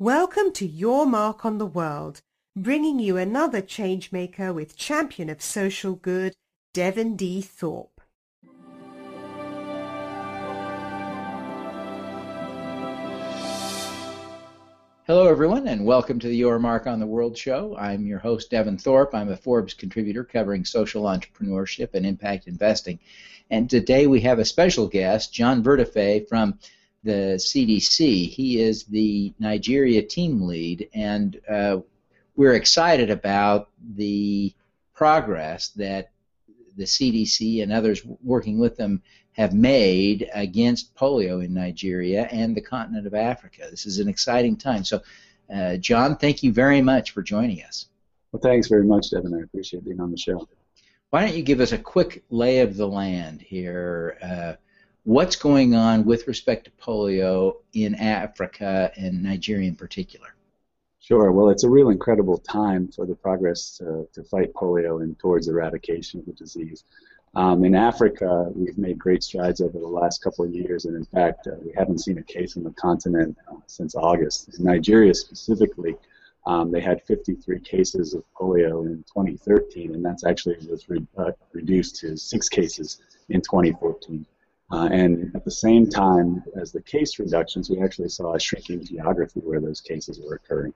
[0.00, 2.20] Welcome to Your Mark on the World,
[2.56, 6.34] bringing you another changemaker with champion of social good,
[6.72, 7.40] Devin D.
[7.40, 8.00] Thorpe.
[15.06, 17.76] Hello, everyone, and welcome to the Your Mark on the World show.
[17.78, 19.14] I'm your host, Devin Thorpe.
[19.14, 22.98] I'm a Forbes contributor covering social entrepreneurship and impact investing.
[23.48, 26.58] And today we have a special guest, John Vertefeuille from
[27.04, 28.28] the CDC.
[28.30, 31.78] He is the Nigeria team lead, and uh,
[32.34, 34.52] we're excited about the
[34.94, 36.10] progress that
[36.76, 39.02] the CDC and others working with them
[39.32, 43.66] have made against polio in Nigeria and the continent of Africa.
[43.70, 44.84] This is an exciting time.
[44.84, 45.02] So,
[45.52, 47.86] uh, John, thank you very much for joining us.
[48.32, 49.34] Well, thanks very much, Devin.
[49.34, 50.48] I appreciate being on the show.
[51.10, 54.18] Why don't you give us a quick lay of the land here?
[54.22, 54.54] Uh,
[55.04, 60.28] what's going on with respect to polio in Africa and Nigeria in particular?
[61.00, 61.30] Sure.
[61.32, 65.48] Well, it's a real incredible time for the progress to, to fight polio and towards
[65.48, 66.84] eradication of the disease.
[67.36, 71.04] Um, in Africa, we've made great strides over the last couple of years, and in
[71.04, 74.58] fact, uh, we haven't seen a case on the continent uh, since August.
[74.58, 75.96] In Nigeria specifically,
[76.46, 81.32] um, they had 53 cases of polio in 2013, and that's actually was re- uh,
[81.52, 84.24] reduced to six cases in 2014.
[84.70, 88.84] Uh, and at the same time as the case reductions, we actually saw a shrinking
[88.84, 90.72] geography where those cases were occurring.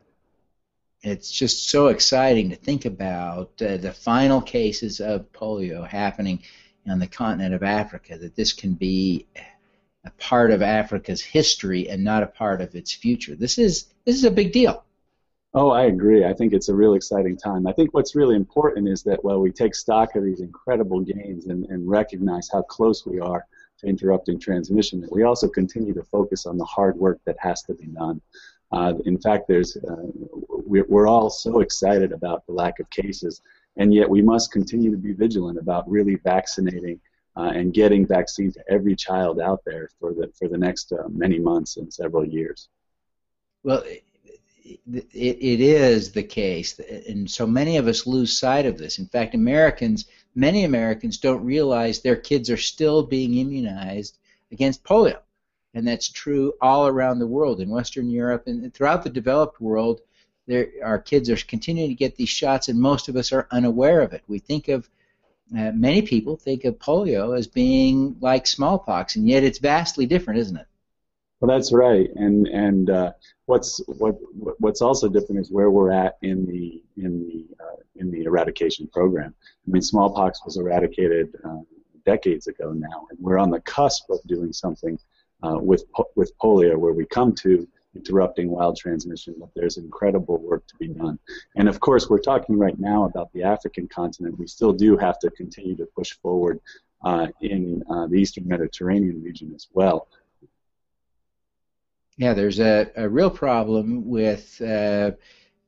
[1.03, 6.43] It's just so exciting to think about uh, the final cases of polio happening
[6.89, 9.27] on the continent of Africa, that this can be
[10.05, 13.35] a part of Africa's history and not a part of its future.
[13.35, 14.85] This is this is a big deal.
[15.55, 16.25] Oh, I agree.
[16.25, 17.67] I think it's a real exciting time.
[17.67, 21.47] I think what's really important is that while we take stock of these incredible gains
[21.47, 23.47] and, and recognize how close we are
[23.79, 27.75] to interrupting transmission, we also continue to focus on the hard work that has to
[27.75, 28.21] be done.
[28.71, 30.07] Uh, in fact, there's uh,
[30.49, 33.41] we're, we're all so excited about the lack of cases,
[33.77, 37.01] and yet we must continue to be vigilant about really vaccinating
[37.37, 41.09] uh, and getting vaccine to every child out there for the for the next uh,
[41.09, 42.69] many months and several years.
[43.63, 43.83] Well,
[44.65, 44.83] it,
[45.15, 48.99] it is the case, and so many of us lose sight of this.
[48.99, 50.07] In fact, Americans
[50.39, 54.17] many Americans don't realize their kids are still being immunized
[54.53, 55.19] against polio.
[55.75, 60.01] And that's true all around the world, in Western Europe and throughout the developed world.
[60.47, 64.01] There, our kids are continuing to get these shots, and most of us are unaware
[64.01, 64.23] of it.
[64.29, 64.89] We think of
[65.57, 70.41] uh, many people think of polio as being like smallpox, and yet it's vastly different,
[70.41, 70.67] isn't it?
[71.41, 73.13] Well, that's right, and and uh,
[73.47, 74.17] what's what
[74.59, 78.87] what's also different is where we're at in the in the uh, in the eradication
[78.89, 79.35] program.
[79.67, 81.61] I mean, smallpox was eradicated uh,
[82.05, 84.99] decades ago now, and we're on the cusp of doing something
[85.43, 85.85] uh, with
[86.17, 90.89] with polio, where we come to interrupting wild transmission, but there's incredible work to be
[90.89, 91.19] done.
[91.57, 94.39] And of course, we're talking right now about the African continent.
[94.39, 96.61] We still do have to continue to push forward
[97.05, 100.09] uh, in uh, the Eastern Mediterranean region as well.
[102.17, 105.13] Yeah, there's a, a real problem with uh,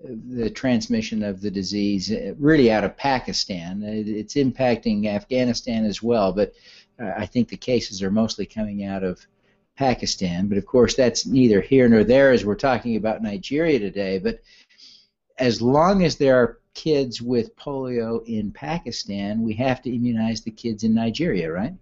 [0.03, 3.83] the transmission of the disease uh, really out of Pakistan.
[3.85, 6.55] It's impacting Afghanistan as well, but
[7.01, 9.27] uh, I think the cases are mostly coming out of
[9.77, 10.49] Pakistan.
[10.49, 14.19] But of course, that's neither here nor there as we're talking about Nigeria today.
[14.19, 14.41] But
[15.39, 20.51] as long as there are kids with polio in Pakistan, we have to immunize the
[20.51, 21.75] kids in Nigeria, right?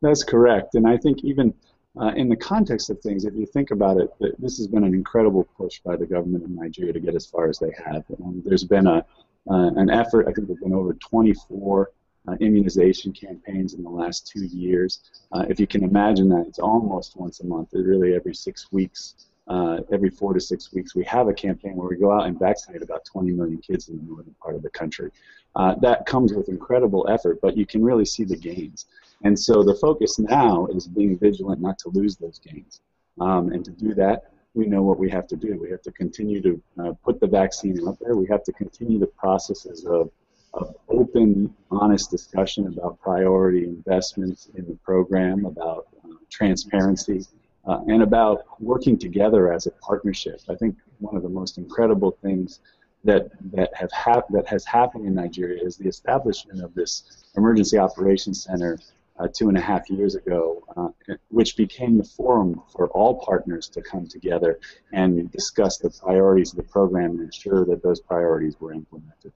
[0.00, 0.74] That's correct.
[0.74, 1.52] And I think even
[2.00, 4.94] uh, in the context of things, if you think about it, this has been an
[4.94, 8.04] incredible push by the government of Nigeria to get as far as they have.
[8.22, 9.04] Um, there's been a
[9.50, 10.26] uh, an effort.
[10.28, 11.90] I think there've been over 24
[12.28, 15.00] uh, immunization campaigns in the last two years.
[15.32, 17.70] Uh, if you can imagine that, it's almost once a month.
[17.72, 21.88] Really every six weeks, uh, every four to six weeks, we have a campaign where
[21.88, 24.70] we go out and vaccinate about 20 million kids in the northern part of the
[24.70, 25.10] country.
[25.56, 28.86] Uh, that comes with incredible effort, but you can really see the gains.
[29.24, 32.80] And so the focus now is being vigilant not to lose those gains.
[33.20, 35.58] Um, and to do that, we know what we have to do.
[35.60, 38.16] We have to continue to uh, put the vaccine out there.
[38.16, 40.10] We have to continue the processes of,
[40.54, 47.24] of open, honest discussion about priority investments in the program, about uh, transparency,
[47.66, 50.40] uh, and about working together as a partnership.
[50.48, 52.60] I think one of the most incredible things
[53.04, 57.78] that that have hap- that has happened in Nigeria is the establishment of this emergency
[57.78, 58.78] operations center
[59.18, 63.68] uh, two and a half years ago, uh, which became the forum for all partners
[63.68, 64.58] to come together
[64.92, 69.32] and discuss the priorities of the program and ensure that those priorities were implemented.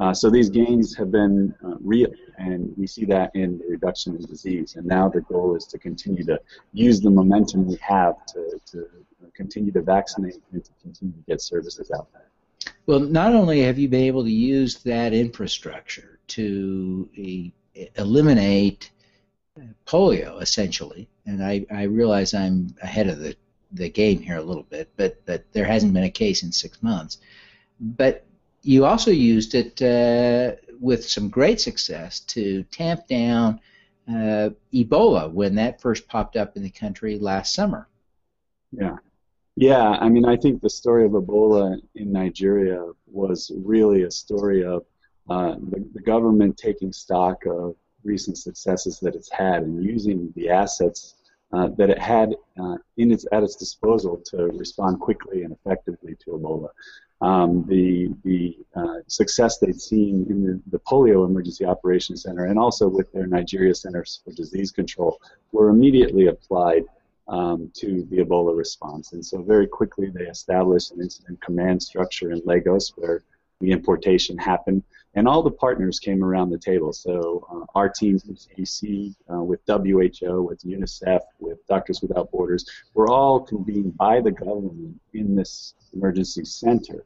[0.00, 4.14] Uh, so these gains have been uh, real, and we see that in the reduction
[4.14, 4.76] in disease.
[4.76, 6.40] And now the goal is to continue to
[6.72, 8.86] use the momentum we have to, to
[9.34, 12.26] continue to vaccinate and to continue to get services out there.
[12.86, 17.08] Well, not only have you been able to use that infrastructure to
[17.96, 18.90] eliminate
[19.86, 23.36] polio, essentially, and I, I realize I'm ahead of the,
[23.72, 26.82] the game here a little bit, but, but there hasn't been a case in six
[26.82, 27.18] months.
[27.80, 28.26] But
[28.62, 33.60] you also used it uh, with some great success to tamp down
[34.08, 37.88] uh, Ebola when that first popped up in the country last summer.
[38.72, 38.96] Yeah.
[39.56, 44.64] Yeah, I mean, I think the story of Ebola in Nigeria was really a story
[44.64, 44.84] of
[45.28, 50.48] uh, the, the, government taking stock of recent successes that it's had and using the
[50.48, 51.14] assets
[51.52, 56.14] uh, that it had uh, in its at its disposal to respond quickly and effectively
[56.22, 56.68] to Ebola.
[57.20, 62.58] Um, the the uh, success they'd seen in the, the, Polio Emergency Operations Center and
[62.58, 66.84] also with their Nigeria Centers for Disease Control were immediately applied
[67.28, 69.12] um, to the Ebola response.
[69.12, 73.22] And so very quickly they established an incident command structure in Lagos where
[73.60, 74.82] the importation happened.
[75.14, 76.92] And all the partners came around the table.
[76.92, 82.64] So uh, our teams with CDC, uh, with WHO, with UNICEF, with Doctors Without Borders,
[82.94, 87.04] were all convened by the government in this emergency center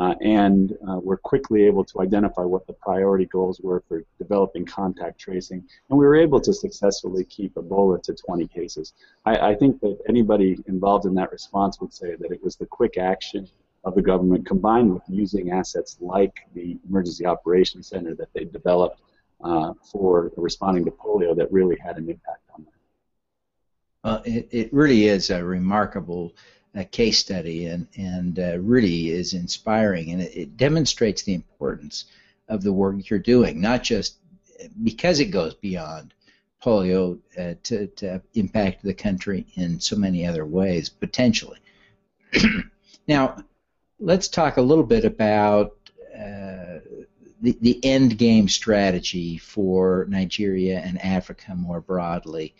[0.00, 4.64] uh, and uh, we're quickly able to identify what the priority goals were for developing
[4.64, 8.92] contact tracing, and we were able to successfully keep Ebola to 20 cases.
[9.24, 12.66] I, I, think that anybody involved in that response would say that it was the
[12.66, 13.48] quick action
[13.84, 19.00] of the government combined with using assets like the Emergency Operations Center that they developed
[19.42, 22.70] uh, for responding to polio that really had an impact on that.
[24.02, 26.34] Well, it, it really is a remarkable
[26.74, 32.06] a case study and, and uh, really is inspiring and it, it, demonstrates the importance
[32.48, 34.16] of the work you're doing, not just
[34.82, 36.14] because it goes beyond
[36.62, 41.58] polio uh, to, to impact the country in so many other ways, potentially.
[43.08, 43.36] now,
[44.04, 45.76] let's talk a little bit about
[46.14, 46.78] uh,
[47.40, 52.54] the, the end game strategy for Nigeria and Africa more broadly.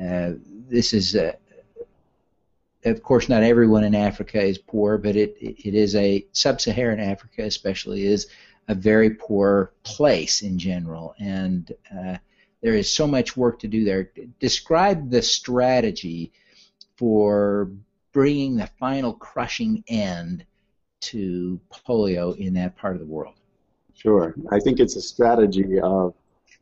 [0.00, 0.32] Uh,
[0.68, 1.36] this is a,
[2.84, 7.42] of course, not everyone in Africa is poor, but it it is a sub-Saharan Africa,
[7.42, 8.28] especially, is
[8.68, 12.16] a very poor place in general, and uh,
[12.62, 14.10] there is so much work to do there.
[14.38, 16.32] Describe the strategy
[16.96, 17.70] for
[18.12, 20.44] bringing the final crushing end
[21.10, 23.34] to polio in that part of the world.
[23.94, 26.14] Sure, I think it's a strategy of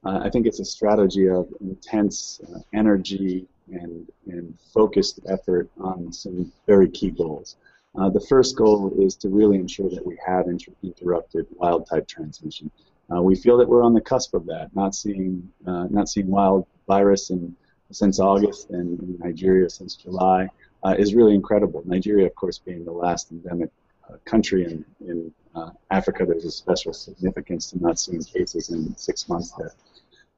[0.05, 6.13] uh, I think it's a strategy of intense uh, energy and, and focused effort on
[6.13, 7.57] some very key goals.
[7.97, 12.09] Uh, the first goal is to really ensure that we have inter- interrupted wild type
[12.09, 12.71] transmission.
[13.15, 16.27] Uh, we feel that we're on the cusp of that, not seeing uh, not seeing
[16.27, 17.55] wild virus in,
[17.91, 20.49] since August and in Nigeria since July
[20.85, 21.83] uh, is really incredible.
[21.85, 23.71] Nigeria, of course, being the last endemic
[24.25, 29.29] country in, in uh, Africa, there's a special significance to not seeing cases in six
[29.29, 29.75] months there.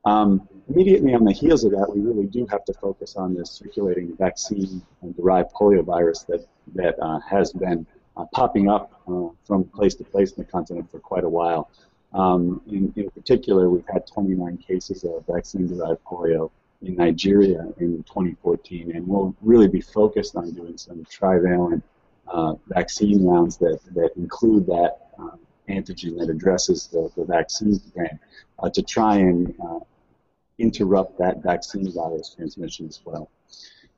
[0.05, 3.51] Um, immediately on the heels of that, we really do have to focus on this
[3.51, 10.05] circulating vaccine-derived poliovirus that that uh, has been uh, popping up uh, from place to
[10.05, 11.71] place in the continent for quite a while.
[12.13, 16.51] Um, in, in particular, we've had 29 cases of vaccine-derived polio
[16.83, 21.83] in Nigeria in 2014, and we'll really be focused on doing some trivalent
[22.29, 25.37] uh, vaccine rounds that, that include that uh,
[25.69, 28.19] antigen that addresses the, the vaccine strain
[28.59, 29.81] uh, to try and uh,
[30.59, 33.31] interrupt that vaccine virus transmission as well.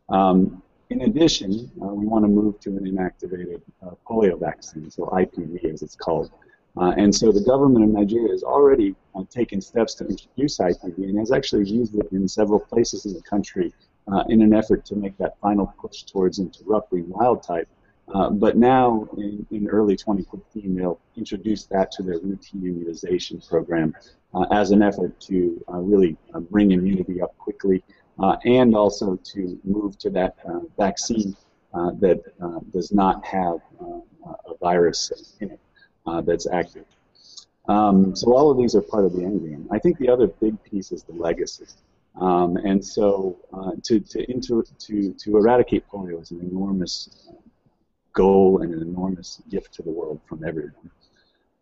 [0.09, 5.07] Um, in addition, uh, we want to move to an inactivated uh, polio vaccine, so
[5.07, 6.31] IPV as it's called.
[6.79, 8.95] And so the government of Nigeria has already
[9.31, 13.23] taken steps to introduce IPV and has actually used it in several places in the
[13.23, 13.73] country
[14.29, 17.67] in an effort to make that final push towards interrupting wild type.
[18.15, 23.93] Uh, but now, in, in, early 2015, they'll introduce that to their routine immunization program
[24.33, 27.83] uh, as an effort to uh, really uh, bring immunity up quickly
[28.45, 30.37] and also to move to that
[30.79, 31.37] vaccine
[32.01, 32.23] that
[32.73, 33.59] does not have
[34.25, 35.61] a virus in it
[36.25, 36.87] that's active.
[37.69, 39.69] Um, so all of these are part of the end game.
[39.71, 41.67] I think the other big piece is the legacy.
[42.21, 47.29] Um, and so uh, to, to, inter, to, to eradicate polio is an enormous
[48.17, 50.91] goal and an enormous gift to the world from everyone.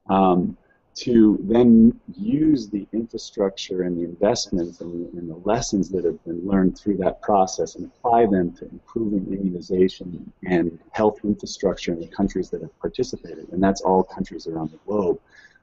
[0.08, 0.56] Um,
[0.94, 6.46] to then use the infrastructure and the investments and, and, the lessons that have been
[6.46, 12.06] learned through that process and apply them to improving immunization and health infrastructure in the
[12.06, 15.18] countries that have participated, and that's all countries around the globe,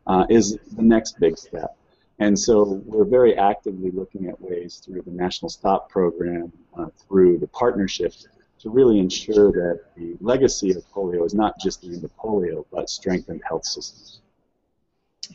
[0.07, 1.77] uh, is the next big step.
[2.19, 7.37] And so we're very actively looking at ways through the National Stop program, uh, through
[7.37, 8.27] the partnerships,
[8.61, 12.65] to really ensure that the legacy of polio is not just the end of polio,
[12.71, 14.21] but strengthened health systems.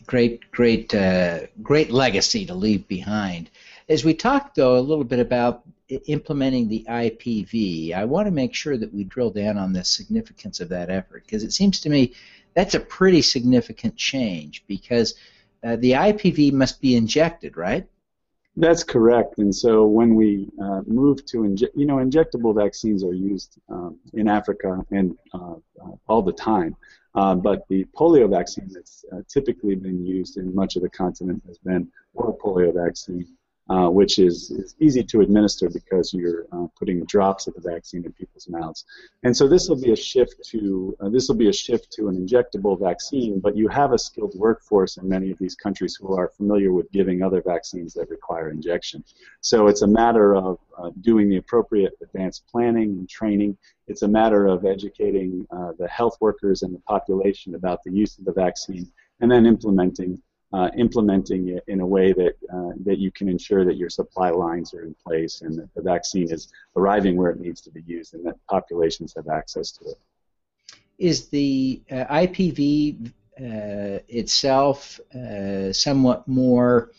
[0.07, 3.51] Great, great, uh, great legacy to leave behind.
[3.89, 8.55] As we talked, though, a little bit about implementing the IPV, I want to make
[8.55, 11.89] sure that we drill down on the significance of that effort because it seems to
[11.89, 12.15] me
[12.55, 15.15] that's a pretty significant change because
[15.65, 17.87] uh, the IPV must be injected, right?
[18.59, 19.39] That's correct.
[19.39, 24.29] And so when we uh, move to you know, injectable vaccines are used um, in
[24.29, 26.75] Africa and uh, uh all the time.
[27.15, 31.43] Uh, but the polio vaccine that's uh, typically been used in much of the continent
[31.47, 33.27] has been oral polio vaccine
[33.69, 38.05] uh, which is, is easy to administer because you're uh, putting drops of the vaccine
[38.05, 38.85] in people's mouths.
[39.25, 42.09] And so this will be a shift to uh, this will be a shift to
[42.09, 46.15] an injectable vaccine, but you have a skilled workforce in many of these countries who
[46.15, 49.03] are familiar with giving other vaccines that require injection.
[49.41, 53.57] So it's a matter of uh, doing the appropriate advanced planning and training.
[53.89, 58.19] It's a matter of educating uh, the health workers and the population about the use
[58.19, 60.23] of the vaccine, and then implementing
[60.57, 64.31] uh, implementing it in a way that uh, that you can ensure that your supply
[64.31, 67.83] lines are in place and that the vaccine is arriving where it needs to be
[67.87, 69.99] used and that populations have access to it.
[70.97, 76.93] Is the uh, IPV uh, itself uh, somewhat more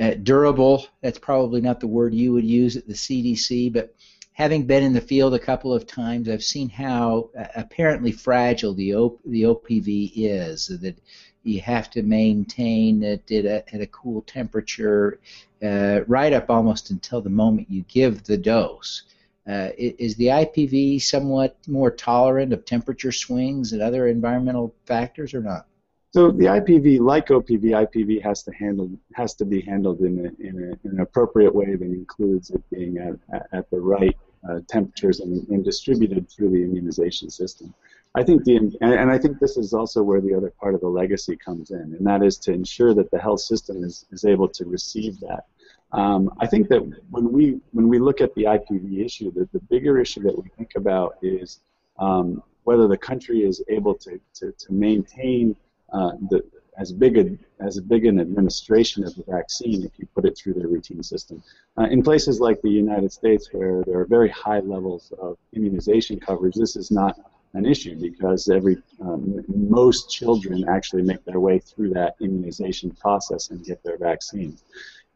[0.00, 0.88] uh, durable?
[1.00, 3.94] That's probably not the word you would use at the CDC, but
[4.32, 8.96] having been in the field a couple of times, I've seen how apparently fragile the
[8.96, 10.66] o- the OPV is.
[10.66, 10.98] That
[11.44, 15.20] you have to maintain it at a, at a cool temperature
[15.62, 19.02] uh, right up almost until the moment you give the dose.
[19.46, 25.42] Uh, is the IPV somewhat more tolerant of temperature swings and other environmental factors or
[25.42, 25.66] not?
[26.14, 30.46] So the IPV, like OPV, IPV has to handle has to be handled in, a,
[30.46, 34.16] in, a, in an appropriate way that includes it being at, at the right
[34.48, 37.74] uh, temperatures and, and, distributed through the immunization system.
[38.16, 40.88] I think the and I think this is also where the other part of the
[40.88, 44.48] legacy comes in, and that is to ensure that the health system is, is able
[44.48, 45.46] to receive that.
[45.92, 46.80] Um, I think that
[47.10, 50.48] when we when we look at the IPV issue, the, the bigger issue that we
[50.56, 51.60] think about is
[51.98, 55.54] um, whether the country is able to, to, to maintain
[55.92, 56.42] uh, the,
[56.78, 60.54] as big a as big an administration of the vaccine if you put it through
[60.54, 61.42] their routine system.
[61.78, 66.18] Uh, in places like the United States, where there are very high levels of immunization
[66.18, 67.18] coverage, this is not
[67.54, 73.50] an issue because every um, most children actually make their way through that immunization process
[73.50, 74.64] and get their vaccines.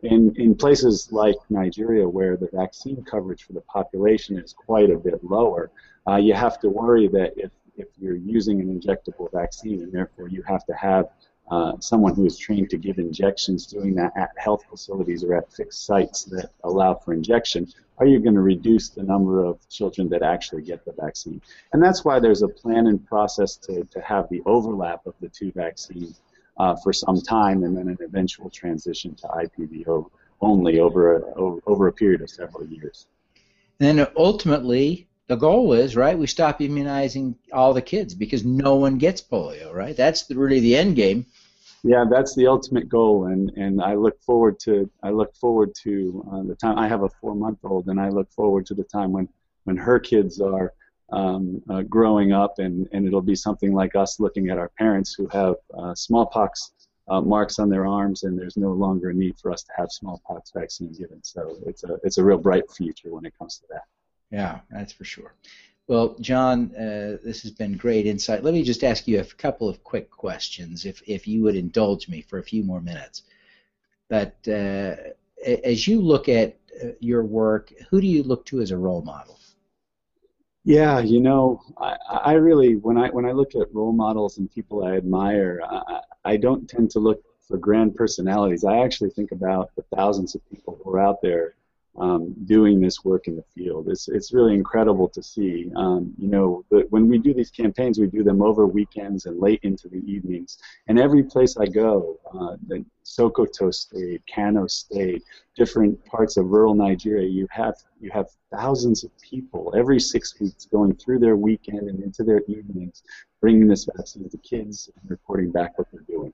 [0.02, 4.97] In, in places like Nigeria, where the vaccine coverage for the population is quite a
[4.97, 5.71] bit lower,
[6.09, 10.28] uh, you have to worry that if, if you're using an injectable vaccine and therefore
[10.28, 11.09] you have to have
[11.50, 15.52] uh, someone who is trained to give injections doing that at health facilities or at
[15.52, 17.66] fixed sites that allow for injection,
[17.99, 21.40] are you going to reduce the number of children that actually get the vaccine?
[21.73, 25.28] And that's why there's a plan and process to, to have the overlap of the
[25.28, 26.21] two vaccines
[26.59, 31.35] uh, for some time and then an eventual transition to IPV only over a,
[31.67, 33.07] over a period of several years.
[33.78, 36.19] Then ultimately, the goal is right.
[36.19, 39.73] We stop immunizing all the kids because no one gets polio.
[39.73, 39.97] Right.
[39.97, 41.26] That's the, really the end game
[41.85, 46.27] yeah, that's the ultimate goal, and, and I look forward to I look forward to
[46.33, 46.79] uh, the time.
[46.79, 49.29] I have a four month old, and I look forward to the time when
[49.65, 50.73] when her kids are
[51.11, 55.15] um, uh, growing up, and, and it'll be something like us looking at our parents
[55.15, 56.73] who have uh, smallpox
[57.09, 59.91] uh, marks on their arms, and there's no longer a need for us to have
[59.91, 61.23] smallpox vaccine given.
[61.23, 63.85] So it's a it's a real bright future when it comes to that.
[64.31, 65.35] Yeah, that's for sure.
[65.88, 68.45] Well, John, uh, this has been great insight.
[68.45, 72.09] Let me just ask you a couple of quick questions, if, if you would indulge
[72.09, 73.23] me for a few more minutes.
[74.11, 74.97] But uh,
[75.64, 79.00] as you look at uh, your work, who do you look to as a role
[79.00, 79.38] model?
[80.64, 84.50] Yeah, you know, I, I really when I when I look at role models and
[84.50, 88.64] people I admire, I, I don't tend to look for grand personalities.
[88.64, 91.54] I actually think about the thousands of people who are out there
[92.00, 93.88] um, doing this work in the field.
[93.88, 95.71] It's, it's really incredible to see.
[95.76, 99.61] Um, you know, when we do these campaigns, we do them over weekends and late
[99.62, 100.59] into the evenings.
[100.87, 105.25] And every place I go, uh, the Sokoto State, Kano State,
[105.57, 110.67] different parts of rural Nigeria, you have you have thousands of people every six weeks
[110.67, 113.02] going through their weekend and into their evenings,
[113.40, 116.33] bringing this vaccine to kids and reporting back what they're doing.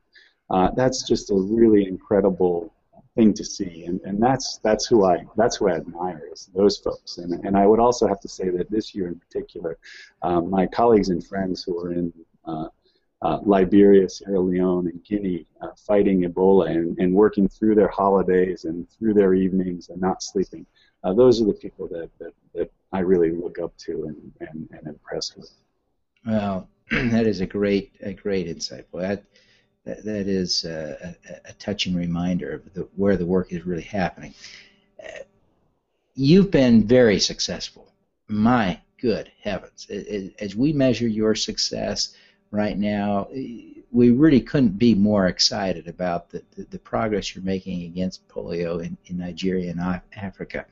[0.50, 2.73] Uh, that's just a really incredible
[3.14, 6.78] thing to see, and, and that's that's who I that's who I admire is those
[6.78, 9.78] folks, and and I would also have to say that this year in particular,
[10.22, 12.12] um, my colleagues and friends who are in
[12.44, 12.68] uh,
[13.24, 18.64] uh, Liberia, Sierra Leone, and Guinea uh, fighting Ebola and, and working through their holidays
[18.64, 20.66] and through their evenings and not sleeping.
[21.02, 24.68] Uh, those are the people that, that, that I really look up to and, and,
[24.72, 25.50] and impress with.
[26.26, 28.86] Well, that is a great a great insight.
[28.92, 29.24] Well, that
[29.84, 33.82] that, that is a, a, a touching reminder of the, where the work is really
[33.82, 34.34] happening.
[36.14, 37.92] You've been very successful.
[38.28, 39.88] My good heavens!
[40.38, 42.14] As we measure your success
[42.52, 47.82] right now, we really couldn't be more excited about the, the, the progress you're making
[47.82, 50.66] against polio in, in Nigeria and Africa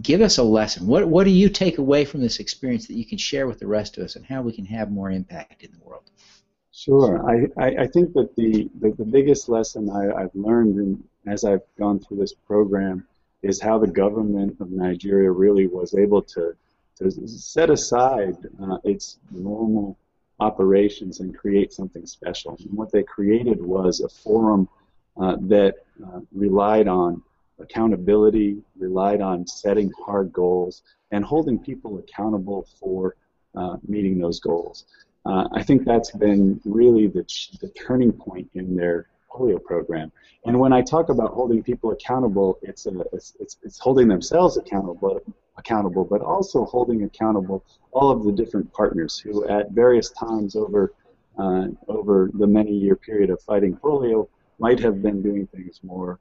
[0.00, 0.86] give us a lesson.
[0.86, 3.66] What what do you take away from this experience that you can share with the
[3.66, 6.04] rest of us, and how we can have more impact in the world?
[6.72, 7.22] Sure.
[7.30, 11.44] I, I, I think that the, the, the biggest lesson I, I've learned in, as
[11.44, 13.06] I've gone through this program
[13.42, 16.56] is how the government of Nigeria really was able to,
[16.96, 19.98] to set aside uh, its normal
[20.40, 22.56] operations and create something special.
[22.58, 24.68] And what they created was a forum
[25.20, 25.74] uh, that
[26.04, 27.22] uh, relied on
[27.58, 33.14] accountability, relied on setting hard goals, and holding people accountable for
[33.54, 34.86] uh, meeting those goals.
[35.24, 37.24] Uh, I think that's been really the,
[37.60, 40.12] the turning point in their polio program.
[40.44, 44.56] And when I talk about holding people accountable, it's, a, it's, it's, it's holding themselves
[44.56, 45.20] accountable,
[45.56, 50.92] accountable, but also holding accountable all of the different partners who, at various times over
[51.38, 56.18] uh, over the many year period of fighting polio, might have been doing things more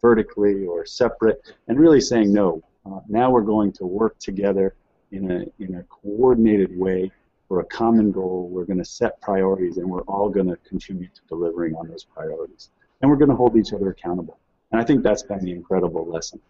[0.00, 2.62] vertically or separate, and really saying no.
[2.86, 4.76] Uh, now we're going to work together
[5.10, 7.10] in a in a coordinated way
[7.52, 8.48] for a common goal.
[8.50, 12.02] We're going to set priorities, and we're all going to contribute to delivering on those
[12.02, 12.70] priorities,
[13.02, 14.38] and we're going to hold each other accountable.
[14.70, 16.40] And I think that's been the incredible lesson.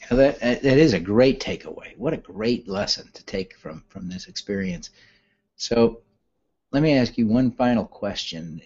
[0.00, 1.94] Yeah, that that is a great takeaway.
[1.98, 4.88] What a great lesson to take from from this experience.
[5.56, 6.00] So,
[6.72, 8.62] let me ask you one final question,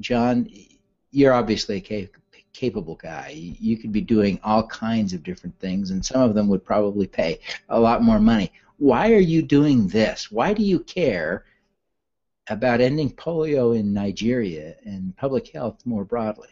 [0.00, 0.50] John.
[1.12, 1.80] You're obviously a
[2.56, 3.32] capable guy.
[3.36, 7.06] You could be doing all kinds of different things, and some of them would probably
[7.06, 8.50] pay a lot more money.
[8.78, 10.30] Why are you doing this?
[10.32, 11.44] Why do you care
[12.48, 16.48] about ending polio in Nigeria and public health more broadly?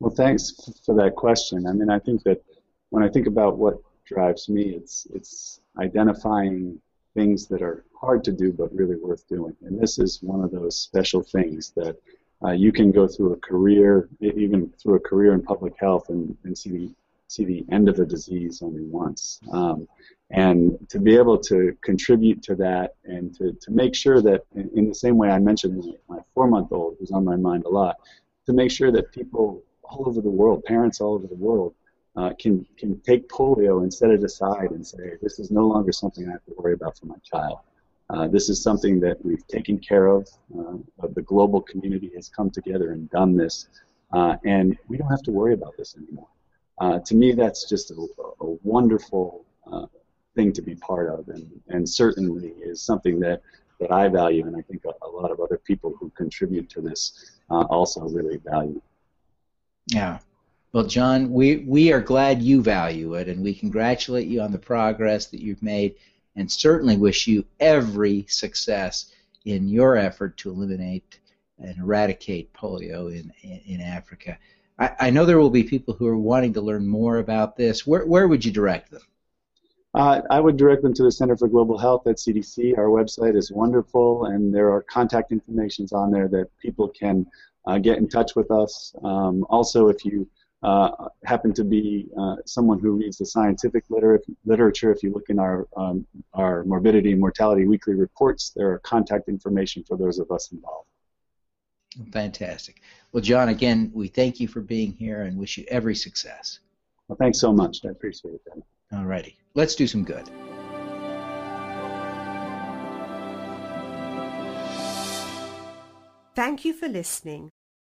[0.00, 0.52] Well, thanks
[0.84, 1.66] for that question.
[1.66, 2.42] I mean, I think that
[2.90, 6.80] when I think about what drives me, it's it's identifying
[7.14, 9.54] things that are hard to do but really worth doing.
[9.62, 11.96] And this is one of those special things that
[12.44, 16.36] uh, you can go through a career, even through a career in public health, and,
[16.44, 16.94] and see the
[17.28, 19.40] see the end of a disease only once.
[19.52, 19.88] Um,
[20.30, 24.70] and to be able to contribute to that and to, to make sure that, in,
[24.74, 27.64] in the same way I mentioned my, my four month old, who's on my mind
[27.64, 27.96] a lot,
[28.46, 31.74] to make sure that people all over the world, parents all over the world,
[32.16, 35.92] uh, can, can take polio and set it aside and say, this is no longer
[35.92, 37.60] something I have to worry about for my child.
[38.12, 40.28] Uh, this is something that we've taken care of.
[40.58, 40.76] Uh,
[41.14, 43.68] the global community has come together and done this,
[44.12, 46.28] uh, and we don't have to worry about this anymore.
[46.78, 47.94] Uh, to me, that's just a,
[48.40, 49.86] a wonderful uh,
[50.34, 53.40] thing to be part of, and, and certainly is something that,
[53.80, 56.82] that I value, and I think a, a lot of other people who contribute to
[56.82, 58.80] this also really value.
[59.88, 60.18] Yeah.
[60.72, 64.58] Well, John, we, we are glad you value it, and we congratulate you on the
[64.58, 65.96] progress that you've made
[66.36, 69.12] and certainly wish you every success
[69.44, 71.18] in your effort to eliminate
[71.58, 74.38] and eradicate polio in, in, Africa.
[74.78, 77.86] I, I, know there will be people who are wanting to learn more about this.
[77.86, 79.02] Where, where would you direct them?
[79.94, 82.78] Uh, I would direct them to the Center for Global Health at CDC.
[82.78, 87.26] Our website is wonderful, and there are contact informations on there that people can
[87.66, 88.94] uh, get in touch with us.
[89.04, 90.26] Um, also, if you
[90.62, 94.92] uh, happen to be uh, someone who reads the scientific liter- literature.
[94.92, 99.28] If you look in our um, our morbidity and mortality weekly reports, there are contact
[99.28, 100.88] information for those of us involved.
[102.12, 102.80] Fantastic.
[103.12, 106.60] Well, John, again, we thank you for being here and wish you every success.
[107.08, 107.80] Well, thanks so much.
[107.84, 108.62] I appreciate it.
[108.92, 109.36] All righty.
[109.54, 110.28] Let's do some good.
[116.34, 117.50] Thank you for listening.